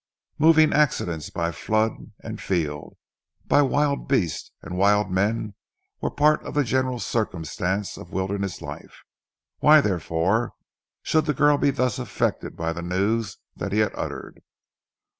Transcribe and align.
Moving 0.39 0.73
accidents 0.73 1.29
by 1.29 1.51
flood 1.51 1.91
and 2.23 2.41
field, 2.41 2.97
by 3.45 3.61
wild 3.61 4.07
beasts 4.07 4.49
and 4.63 4.75
wild 4.75 5.11
men, 5.11 5.53
were 6.01 6.09
part 6.09 6.41
of 6.41 6.55
the 6.55 6.63
general 6.63 6.97
circumstances 6.97 7.99
of 7.99 8.11
wilderness 8.11 8.63
life; 8.63 9.03
why, 9.59 9.79
therefore, 9.79 10.53
should 11.03 11.27
the 11.27 11.35
girl 11.35 11.59
be 11.59 11.69
thus 11.69 11.99
affected 11.99 12.57
by 12.57 12.73
the 12.73 12.81
news 12.81 13.37
that 13.55 13.73
he 13.73 13.77
had 13.77 13.91
uttered? 13.93 14.41